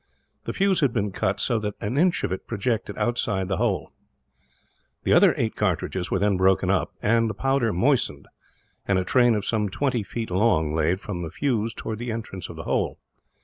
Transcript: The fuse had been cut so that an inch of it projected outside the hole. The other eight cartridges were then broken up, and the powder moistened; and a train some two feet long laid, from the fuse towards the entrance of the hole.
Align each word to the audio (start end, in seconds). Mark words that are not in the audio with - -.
The 0.45 0.53
fuse 0.53 0.79
had 0.79 0.93
been 0.93 1.11
cut 1.11 1.39
so 1.39 1.59
that 1.59 1.75
an 1.79 1.95
inch 1.95 2.23
of 2.23 2.31
it 2.31 2.47
projected 2.47 2.97
outside 2.97 3.47
the 3.47 3.57
hole. 3.57 3.91
The 5.03 5.13
other 5.13 5.35
eight 5.37 5.55
cartridges 5.55 6.09
were 6.09 6.17
then 6.17 6.37
broken 6.37 6.71
up, 6.71 6.95
and 7.03 7.29
the 7.29 7.35
powder 7.35 7.71
moistened; 7.71 8.27
and 8.87 8.97
a 8.97 9.03
train 9.03 9.39
some 9.43 9.69
two 9.69 10.03
feet 10.03 10.31
long 10.31 10.73
laid, 10.73 10.99
from 10.99 11.21
the 11.21 11.29
fuse 11.29 11.75
towards 11.75 11.99
the 11.99 12.11
entrance 12.11 12.49
of 12.49 12.55
the 12.55 12.63
hole. 12.63 12.97